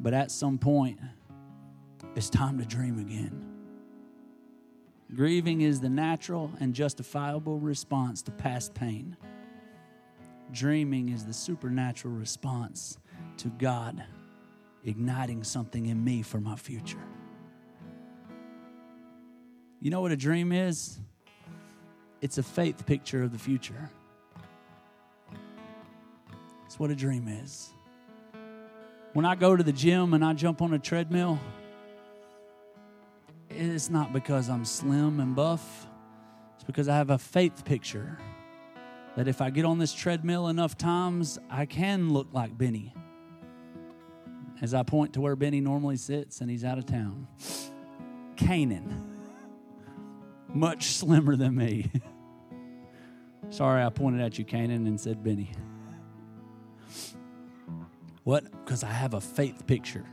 [0.00, 0.98] But at some point,
[2.14, 3.44] it's time to dream again.
[5.14, 9.16] Grieving is the natural and justifiable response to past pain.
[10.52, 12.98] Dreaming is the supernatural response
[13.38, 14.04] to God
[14.84, 17.02] igniting something in me for my future.
[19.80, 20.98] You know what a dream is?
[22.20, 23.90] It's a faith picture of the future.
[26.66, 27.72] It's what a dream is.
[29.18, 31.40] When I go to the gym and I jump on a treadmill,
[33.50, 35.88] it's not because I'm slim and buff.
[36.54, 38.16] It's because I have a faith picture
[39.16, 42.94] that if I get on this treadmill enough times, I can look like Benny.
[44.62, 47.26] As I point to where Benny normally sits and he's out of town.
[48.36, 49.18] Canaan.
[50.46, 51.90] Much slimmer than me.
[53.50, 55.50] Sorry, I pointed at you, Canaan, and said Benny.
[58.22, 58.44] What?
[58.68, 60.04] Because I have a faith picture.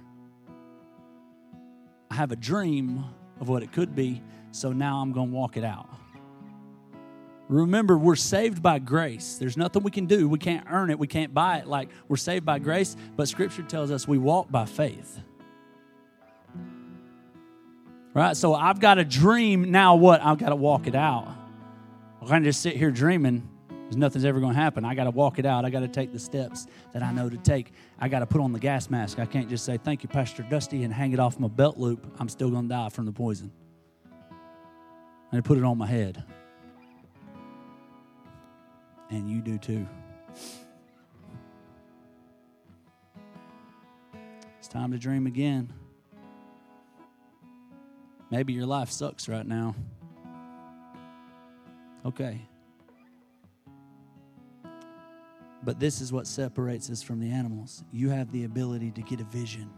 [2.09, 3.03] I have a dream
[3.41, 5.89] of what it could be, so now I'm going to walk it out.
[7.49, 9.35] Remember, we're saved by grace.
[9.37, 10.29] There's nothing we can do.
[10.29, 10.97] We can't earn it.
[10.97, 11.67] We can't buy it.
[11.67, 15.19] Like we're saved by grace, but Scripture tells us we walk by faith.
[18.13, 18.37] Right?
[18.37, 19.69] So I've got a dream.
[19.69, 20.21] Now what?
[20.23, 21.27] I've got to walk it out.
[22.21, 23.49] I can't just sit here dreaming
[23.85, 24.83] because nothing's ever going to happen.
[24.83, 25.63] I got to walk it out.
[25.63, 27.71] I got to take the steps that I know to take.
[27.99, 29.19] I got to put on the gas mask.
[29.19, 32.03] I can't just say, Thank you, Pastor Dusty, and hang it off my belt loop.
[32.19, 33.51] I'm still going to die from the poison.
[35.31, 36.23] And put it on my head.
[39.11, 39.87] And you do too.
[44.57, 45.71] It's time to dream again.
[48.31, 49.75] Maybe your life sucks right now.
[52.03, 52.41] Okay.
[55.65, 57.83] But this is what separates us from the animals.
[57.91, 59.71] You have the ability to get a vision,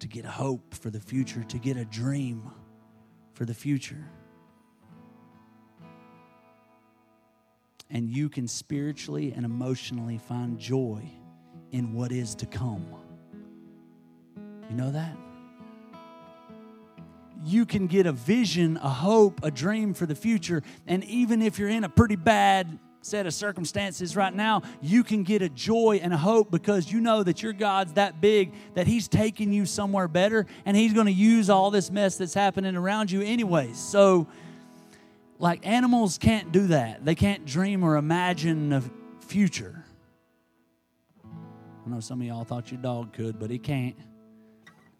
[0.00, 2.50] to get hope for the future, to get a dream
[3.32, 4.04] for the future.
[7.88, 11.08] And you can spiritually and emotionally find joy
[11.70, 12.84] in what is to come.
[14.68, 15.16] You know that?
[17.44, 20.62] You can get a vision, a hope, a dream for the future.
[20.86, 25.22] And even if you're in a pretty bad set of circumstances right now, you can
[25.22, 28.86] get a joy and a hope because you know that your God's that big that
[28.86, 32.76] He's taking you somewhere better and He's going to use all this mess that's happening
[32.76, 33.78] around you, anyways.
[33.78, 34.26] So,
[35.38, 38.82] like animals can't do that, they can't dream or imagine a
[39.20, 39.84] future.
[41.24, 43.96] I know some of y'all thought your dog could, but he can't.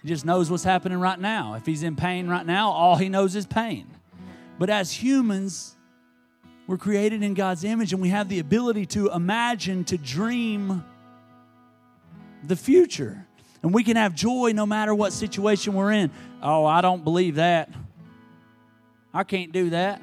[0.02, 1.54] He just knows what's happening right now.
[1.54, 3.86] If he's in pain right now, all he knows is pain.
[4.58, 5.76] But as humans,
[6.66, 10.84] we're created in God's image and we have the ability to imagine, to dream
[12.44, 13.26] the future.
[13.62, 16.10] And we can have joy no matter what situation we're in.
[16.42, 17.70] Oh, I don't believe that.
[19.14, 20.02] I can't do that.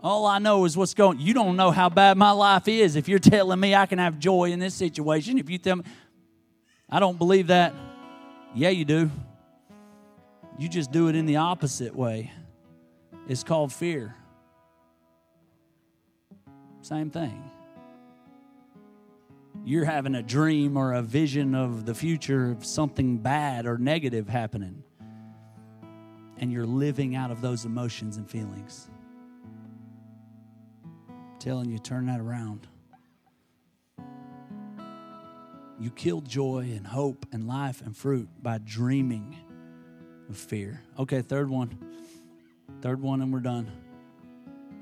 [0.00, 1.18] All I know is what's going.
[1.18, 4.18] You don't know how bad my life is if you're telling me I can have
[4.18, 5.38] joy in this situation.
[5.38, 5.84] If you tell me
[6.88, 7.74] I don't believe that,
[8.54, 9.10] yeah, you do.
[10.58, 12.30] You just do it in the opposite way.
[13.28, 14.14] It's called fear.
[16.86, 17.50] Same thing.
[19.64, 24.28] You're having a dream or a vision of the future of something bad or negative
[24.28, 24.84] happening.
[26.38, 28.88] And you're living out of those emotions and feelings.
[31.08, 32.68] I'm telling you, turn that around.
[35.80, 39.34] You kill joy and hope and life and fruit by dreaming
[40.28, 40.84] of fear.
[41.00, 41.76] Okay, third one.
[42.80, 43.72] Third one, and we're done.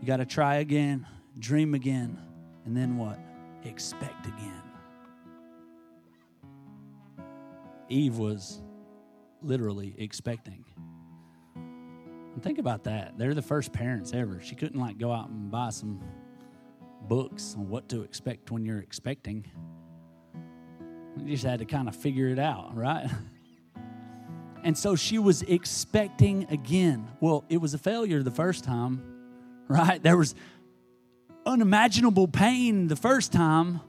[0.03, 1.07] You got to try again,
[1.39, 2.19] dream again,
[2.65, 3.19] and then what?
[3.65, 4.63] Expect again.
[7.89, 8.63] Eve was
[9.43, 10.65] literally expecting.
[11.55, 13.17] And think about that.
[13.19, 14.41] They're the first parents ever.
[14.43, 16.01] She couldn't like go out and buy some
[17.03, 19.47] books on what to expect when you're expecting.
[21.19, 23.09] You just had to kind of figure it out, right?
[24.65, 27.07] And so she was expecting again.
[27.21, 29.03] Well, it was a failure the first time,
[29.69, 30.03] right?
[30.03, 30.35] There was
[31.47, 33.81] unimaginable pain the first time.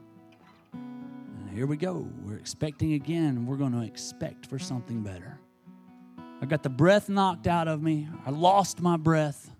[0.72, 2.08] And here we go.
[2.24, 3.46] We're expecting again.
[3.46, 5.38] We're going to expect for something better.
[6.40, 8.08] I got the breath knocked out of me.
[8.26, 9.50] I lost my breath.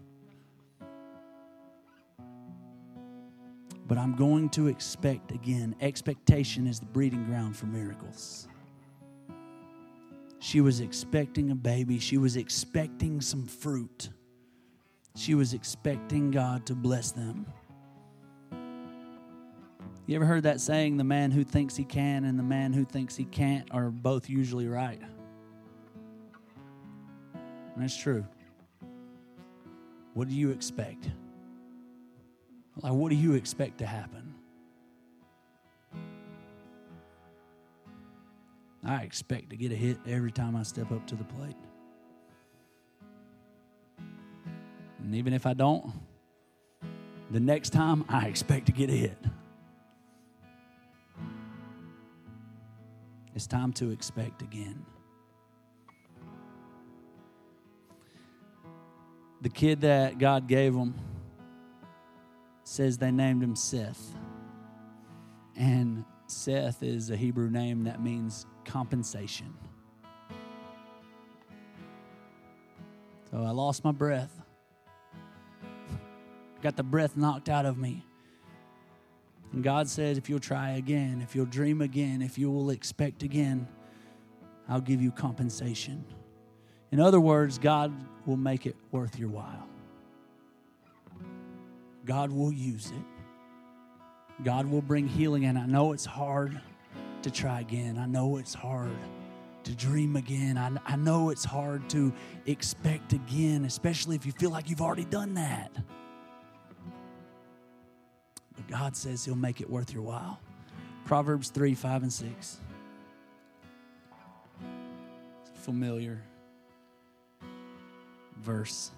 [3.88, 5.76] But I'm going to expect again.
[5.80, 8.48] Expectation is the breeding ground for miracles.
[10.38, 11.98] She was expecting a baby.
[11.98, 14.10] She was expecting some fruit.
[15.14, 17.46] She was expecting God to bless them.
[20.06, 22.84] You ever heard that saying, the man who thinks he can and the man who
[22.84, 25.00] thinks he can't are both usually right?
[27.34, 28.24] And that's true.
[30.14, 31.10] What do you expect?
[32.80, 34.34] Like, what do you expect to happen?
[38.84, 41.56] I expect to get a hit every time I step up to the plate.
[45.02, 45.92] And even if I don't,
[47.32, 49.18] the next time I expect to get a hit.
[53.36, 54.82] It's time to expect again.
[59.42, 60.94] The kid that God gave them
[62.64, 64.14] says they named him Seth.
[65.54, 69.52] And Seth is a Hebrew name that means compensation.
[73.30, 74.40] So I lost my breath.
[76.62, 78.05] Got the breath knocked out of me.
[79.56, 83.22] And God says, if you'll try again, if you'll dream again, if you will expect
[83.22, 83.66] again,
[84.68, 86.04] I'll give you compensation.
[86.92, 87.90] In other words, God
[88.26, 89.66] will make it worth your while.
[92.04, 94.44] God will use it.
[94.44, 95.46] God will bring healing.
[95.46, 96.60] And I know it's hard
[97.22, 97.96] to try again.
[97.96, 98.98] I know it's hard
[99.64, 100.58] to dream again.
[100.58, 102.12] I, I know it's hard to
[102.44, 105.74] expect again, especially if you feel like you've already done that.
[108.56, 110.40] But God says He'll make it worth your while.
[111.04, 112.60] Proverbs 3 5 and 6.
[115.54, 116.22] Familiar
[118.42, 118.90] verse.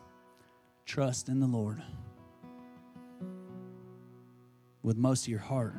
[0.86, 1.82] Trust in the Lord
[4.82, 5.74] with most of your heart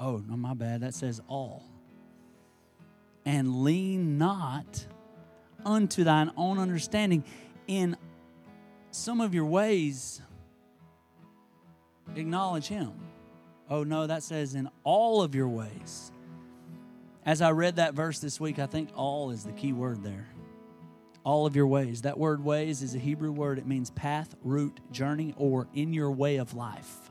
[0.00, 0.82] Oh, no, my bad.
[0.82, 1.64] That says all.
[3.24, 4.86] And lean not
[5.64, 7.24] unto thine own understanding.
[7.66, 7.96] In
[8.90, 10.22] some of your ways,
[12.18, 12.92] acknowledge him.
[13.70, 16.10] Oh, no, that says in all of your ways.
[17.24, 20.26] As I read that verse this week, I think all is the key word there.
[21.24, 22.02] All of your ways.
[22.02, 23.58] That word ways is a Hebrew word.
[23.58, 27.10] It means path, route, journey, or in your way of life.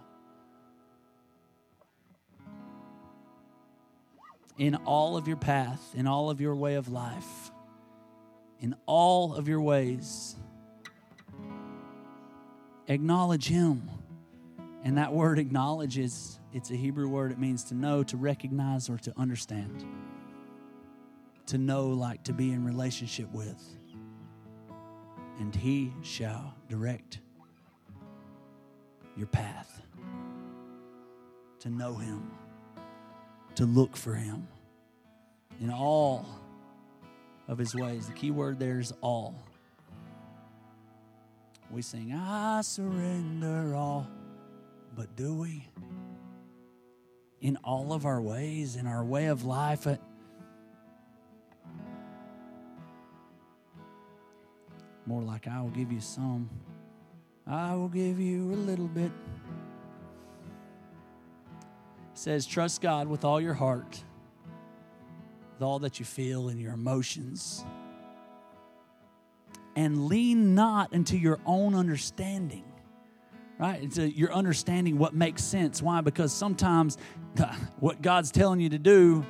[4.57, 7.51] in all of your path, in all of your way of life,
[8.59, 10.35] in all of your ways.
[12.87, 13.89] Acknowledge Him.
[14.84, 17.32] And that word acknowledges, it's a Hebrew word.
[17.32, 19.86] It means to know, to recognize, or to understand.
[21.47, 23.61] To know, like to be in relationship with.
[25.39, 27.19] And He shall direct
[29.15, 29.82] your path.
[31.59, 32.32] To know Him
[33.57, 34.47] to look for him
[35.59, 36.28] in all
[37.47, 38.05] of his ways.
[38.05, 39.34] The key word there is all.
[41.71, 44.07] We sing, I surrender all.
[44.97, 45.65] But do we?
[47.39, 49.87] In all of our ways, in our way of life,
[55.05, 56.49] more like I will give you some.
[57.45, 59.11] I will give you a little bit
[62.17, 64.03] says, Trust God with all your heart,
[65.53, 67.63] with all that you feel and your emotions.
[69.75, 72.63] And lean not into your own understanding,
[73.59, 73.91] right?
[73.91, 75.81] so you're understanding what makes sense.
[75.81, 76.01] Why?
[76.01, 76.97] Because sometimes
[77.79, 79.25] what God's telling you to do,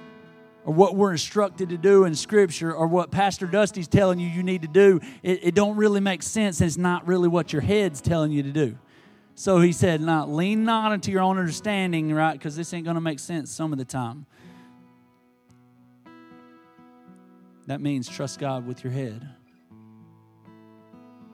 [0.65, 4.43] or what we're instructed to do in Scripture, or what Pastor Dusty's telling you you
[4.43, 6.59] need to do, it, it don't really make sense.
[6.59, 8.77] And it's not really what your head's telling you to do.
[9.35, 12.33] So he said, "Not lean not into your own understanding, right?
[12.33, 14.25] Because this ain't going to make sense some of the time."
[17.67, 19.29] That means trust God with your head.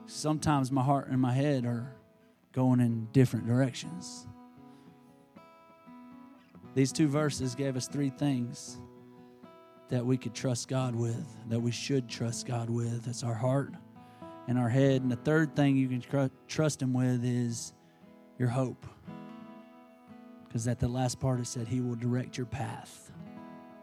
[0.06, 1.94] Sometimes my heart and my head are
[2.54, 4.26] going in different directions.
[6.74, 8.78] These two verses gave us three things
[9.88, 13.06] that we could trust God with, that we should trust God with.
[13.06, 13.72] It's our heart
[14.48, 15.02] and our head.
[15.02, 17.72] And the third thing you can tr- trust Him with is
[18.38, 18.86] your hope.
[20.46, 23.10] Because at the last part it said, He will direct your path.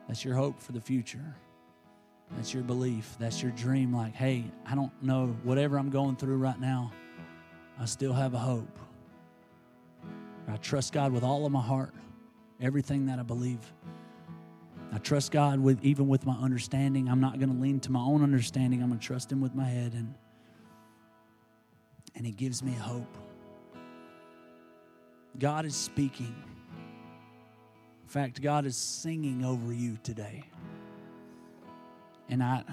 [0.07, 1.35] That's your hope for the future.
[2.35, 3.15] That's your belief.
[3.19, 3.93] That's your dream.
[3.93, 6.91] Like, hey, I don't know, whatever I'm going through right now,
[7.81, 8.77] I still have a hope.
[10.47, 11.95] I trust God with all of my heart,
[12.61, 13.59] everything that I believe.
[14.91, 17.09] I trust God with even with my understanding.
[17.09, 18.83] I'm not going to lean to my own understanding.
[18.83, 20.13] I'm going to trust Him with my head, and
[22.13, 23.17] and He gives me hope.
[25.39, 26.35] God is speaking.
[28.03, 30.43] In fact, God is singing over you today.
[32.29, 32.63] And I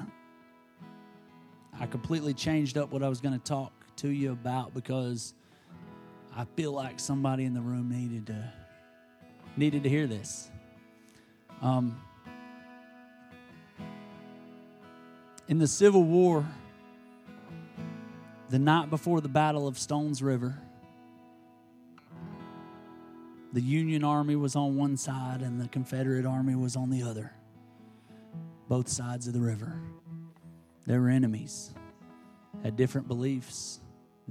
[1.81, 5.35] I completely changed up what I was going to talk to you about because
[6.37, 8.53] I feel like somebody in the room needed to
[9.57, 10.51] needed to hear this.
[11.61, 12.01] Um,
[15.49, 16.47] in the Civil War,
[18.51, 20.57] the night before the Battle of Stones River,
[23.53, 27.33] the Union Army was on one side and the Confederate Army was on the other.
[28.69, 29.81] Both sides of the river.
[30.87, 31.73] They were enemies,
[32.63, 33.81] had different beliefs,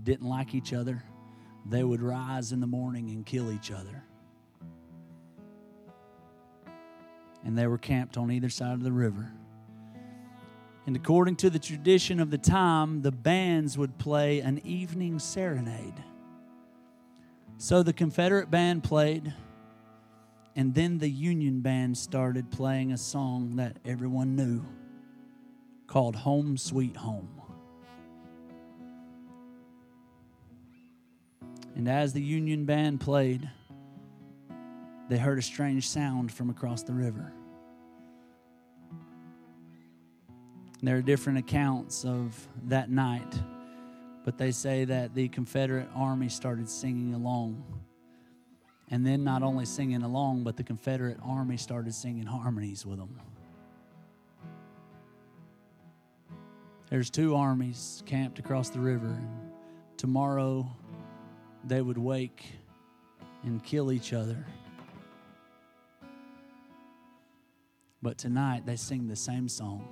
[0.04, 1.04] didn't like each other.
[1.66, 4.04] They would rise in the morning and kill each other.
[7.44, 9.32] And they were camped on either side of the river.
[10.86, 16.02] And according to the tradition of the time, the bands would play an evening serenade.
[17.58, 19.34] So the Confederate band played,
[20.56, 24.64] and then the Union band started playing a song that everyone knew
[25.88, 27.37] called Home Sweet Home.
[31.78, 33.48] And as the Union band played,
[35.10, 37.32] they heard a strange sound from across the river.
[40.82, 43.32] There are different accounts of that night,
[44.26, 47.64] but they say that the Confederate Army started singing along.
[48.90, 53.20] And then not only singing along, but the Confederate Army started singing harmonies with them.
[56.90, 59.16] There's two armies camped across the river.
[59.98, 60.72] Tomorrow
[61.66, 62.46] they would wake
[63.44, 64.46] and kill each other.
[68.02, 69.88] But tonight they sing the same song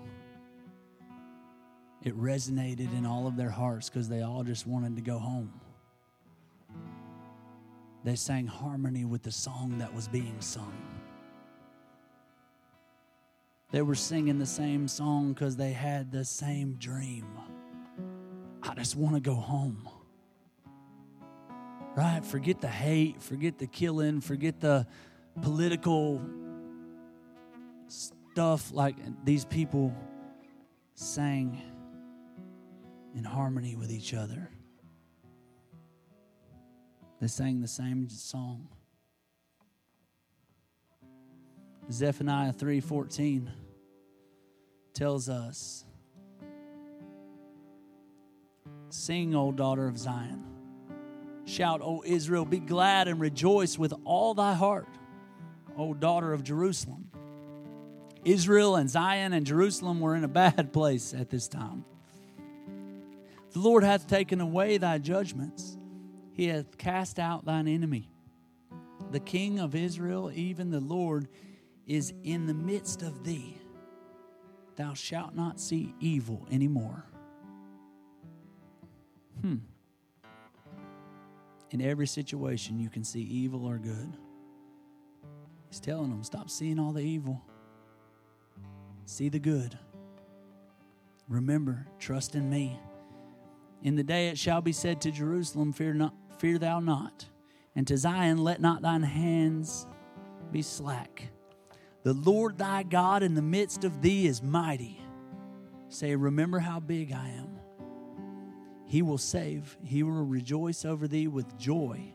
[2.05, 5.51] it resonated in all of their hearts because they all just wanted to go home.
[8.03, 10.77] They sang harmony with the song that was being sung.
[13.71, 17.25] They were singing the same song because they had the same dream.
[18.61, 19.89] I just want to go home.
[21.95, 22.25] Right?
[22.25, 24.85] Forget the hate, forget the killing, forget the
[25.41, 26.21] political
[27.87, 29.95] stuff like these people
[30.93, 31.61] sang
[33.15, 34.49] in harmony with each other.
[37.21, 38.67] They sang the same song.
[41.89, 43.49] Zephaniah 3:14
[44.93, 45.85] tells us
[48.89, 50.54] Sing, O daughter of Zion.
[51.45, 54.87] Shout, O Israel, be glad and rejoice with all thy heart,
[55.77, 57.09] O daughter of Jerusalem.
[58.23, 61.85] Israel and Zion and Jerusalem were in a bad place at this time.
[63.53, 65.77] The Lord hath taken away thy judgments,
[66.33, 68.09] he hath cast out thine enemy.
[69.11, 71.27] The King of Israel, even the Lord,
[71.85, 73.55] is in the midst of thee.
[74.75, 77.05] Thou shalt not see evil anymore.
[79.41, 79.57] Hmm.
[81.71, 84.13] In every situation, you can see evil or good.
[85.69, 87.41] He's telling them, stop seeing all the evil,
[89.05, 89.77] see the good.
[91.27, 92.79] Remember, trust in me.
[93.83, 97.25] In the day it shall be said to Jerusalem, Fear, not, fear thou not.
[97.75, 99.85] And to Zion, let not thine hands
[100.51, 101.29] be slack.
[102.03, 105.01] The Lord thy God in the midst of thee is mighty.
[105.89, 107.54] Say, Remember how big I am.
[108.85, 112.13] He will save, he will rejoice over thee with joy.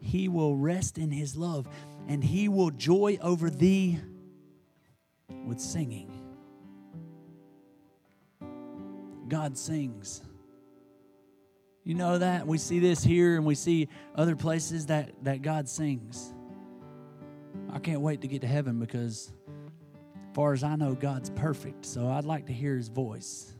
[0.00, 1.68] He will rest in his love,
[2.08, 3.98] and he will joy over thee
[5.46, 6.10] with singing.
[9.28, 10.22] God sings.
[11.84, 12.46] You know that?
[12.46, 16.34] We see this here and we see other places that, that God sings.
[17.72, 19.32] I can't wait to get to heaven because,
[20.14, 21.86] as far as I know, God's perfect.
[21.86, 23.54] So I'd like to hear his voice.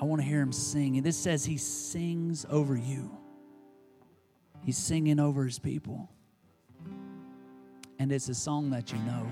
[0.00, 0.96] I want to hear him sing.
[0.96, 3.10] And this says he sings over you,
[4.64, 6.10] he's singing over his people.
[8.00, 9.26] And it's a song that you know,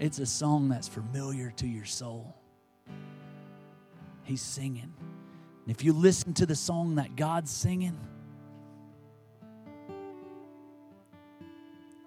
[0.00, 2.34] it's a song that's familiar to your soul.
[4.24, 4.92] He's singing.
[5.64, 7.98] And if you listen to the song that God's singing,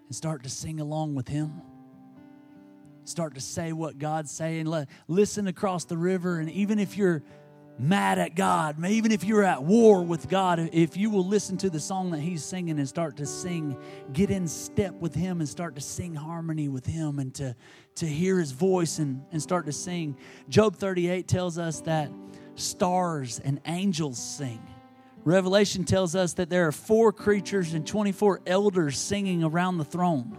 [0.07, 1.61] and start to sing along with Him,
[3.05, 4.71] start to say what God's saying.
[5.07, 7.23] Listen across the river, and even if you're
[7.77, 11.69] mad at God, even if you're at war with God, if you will listen to
[11.69, 13.77] the song that He's singing and start to sing,
[14.13, 17.55] get in step with Him and start to sing harmony with Him and to,
[17.95, 20.17] to hear His voice and, and start to sing.
[20.47, 22.11] Job 38 tells us that
[22.55, 24.65] stars and angels sing.
[25.25, 30.37] Revelation tells us that there are four creatures and 24 elders singing around the throne.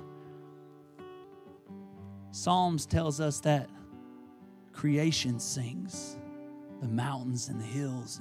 [2.37, 3.71] Psalms tells us that
[4.75, 6.19] creation sings,
[6.83, 8.21] the mountains and the hills.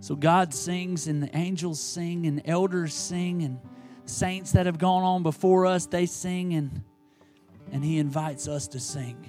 [0.00, 3.58] So God sings, and the angels sing, and elders sing, and
[4.04, 6.84] saints that have gone on before us, they sing, and,
[7.72, 9.26] and He invites us to sing.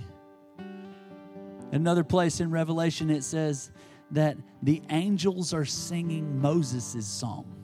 [1.71, 3.71] Another place in Revelation, it says
[4.11, 7.62] that the angels are singing Moses' song.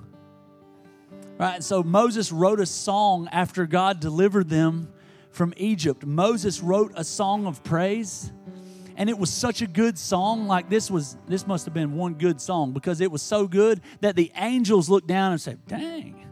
[1.40, 1.64] Right?
[1.64, 4.92] So Moses wrote a song after God delivered them
[5.32, 6.06] from Egypt.
[6.06, 8.32] Moses wrote a song of praise.
[8.98, 10.48] And it was such a good song.
[10.48, 13.80] Like this was this must have been one good song because it was so good
[14.02, 16.28] that the angels looked down and said, Dang,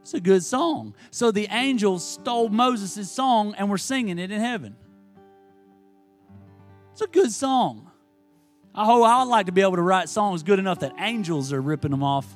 [0.00, 0.96] it's a good song.
[1.12, 4.74] So the angels stole Moses' song and were singing it in heaven.
[6.90, 7.88] It's a good song.
[8.74, 11.52] I hope I would like to be able to write songs good enough that angels
[11.52, 12.26] are ripping them off.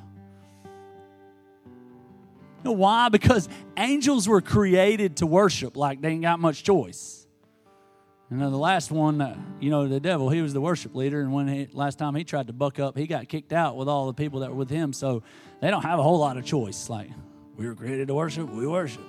[2.62, 3.08] You know why?
[3.08, 7.26] Because angels were created to worship, like they ain't got much choice.
[8.30, 11.20] And then the last one, uh, you know, the devil, he was the worship leader.
[11.20, 13.88] And when he, last time he tried to buck up, he got kicked out with
[13.88, 14.94] all the people that were with him.
[14.94, 15.22] So
[15.60, 16.88] they don't have a whole lot of choice.
[16.88, 17.10] Like,
[17.56, 19.02] we were created to worship, we worship.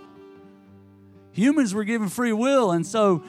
[1.32, 2.72] Humans were given free will.
[2.72, 3.24] And so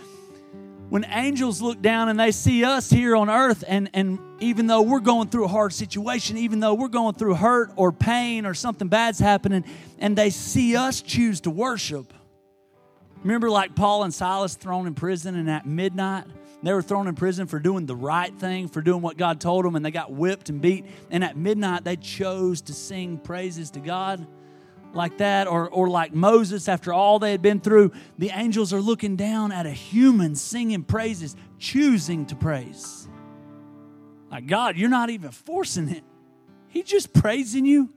[0.91, 4.83] when angels look down and they see us here on earth, and, and even though
[4.83, 8.55] we're going through a hard situation, even though we're going through hurt or pain or
[8.55, 9.65] something bad's happening,
[9.99, 12.13] and they see us choose to worship.
[13.23, 16.25] Remember, like Paul and Silas thrown in prison, and at midnight,
[16.63, 19.65] they were thrown in prison for doing the right thing, for doing what God told
[19.65, 20.85] them, and they got whipped and beat.
[21.11, 24.27] And at midnight, they chose to sing praises to God
[24.95, 28.81] like that, or, or like Moses after all they had been through, the angels are
[28.81, 33.09] looking down at a human singing praises, choosing to praise.
[34.31, 36.05] Like, God, you're not even forcing it,
[36.69, 37.91] He's just praising you.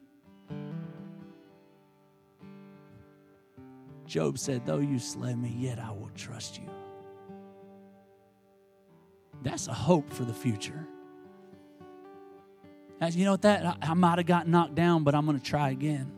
[4.06, 6.70] Job said, Though you slay me, yet I will trust you.
[9.44, 10.88] That's a hope for the future.
[13.00, 15.40] As you know what that I, I might have got knocked down, but I'm going
[15.40, 16.12] to try again.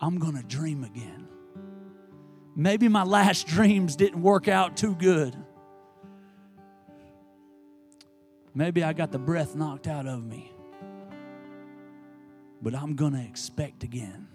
[0.00, 1.26] I'm going to dream again.
[2.54, 5.36] Maybe my last dreams didn't work out too good.
[8.54, 10.52] Maybe I got the breath knocked out of me.
[12.62, 14.26] But I'm going to expect again.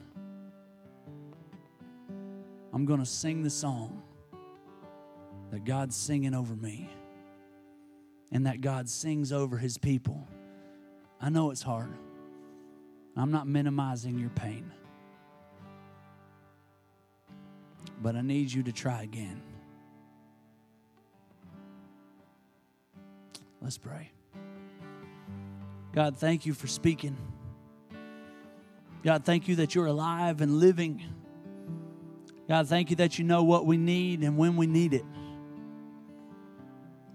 [2.74, 4.04] I'm going to sing the song
[5.52, 6.90] that God's singing over me
[8.32, 10.28] and that God sings over his people.
[11.20, 11.94] I know it's hard.
[13.18, 14.72] I'm not minimizing your pain.
[18.02, 19.42] But I need you to try again.
[23.62, 24.12] Let's pray.
[25.94, 27.16] God, thank you for speaking.
[29.04, 31.04] God, thank you that you're alive and living.
[32.48, 35.06] God, thank you that you know what we need and when we need it.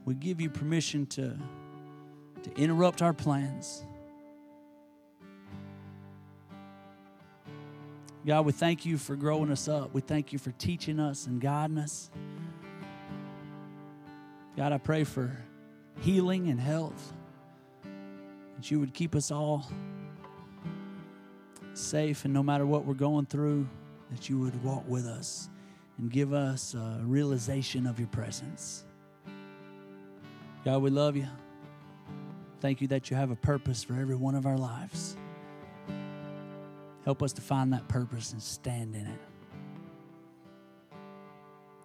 [0.04, 1.36] We give you permission to,
[2.42, 3.84] to interrupt our plans.
[8.26, 9.94] God, we thank you for growing us up.
[9.94, 12.10] We thank you for teaching us and guiding us.
[14.56, 15.30] God, I pray for
[16.00, 17.12] healing and health.
[18.56, 19.70] That you would keep us all
[21.74, 23.68] safe, and no matter what we're going through,
[24.10, 25.48] that you would walk with us
[25.98, 28.84] and give us a realization of your presence.
[30.64, 31.28] God, we love you.
[32.60, 35.16] Thank you that you have a purpose for every one of our lives.
[37.06, 39.20] Help us to find that purpose and stand in it.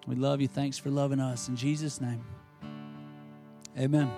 [0.08, 0.48] We love you.
[0.48, 1.48] Thanks for loving us.
[1.48, 2.26] In Jesus' name,
[3.78, 4.12] amen.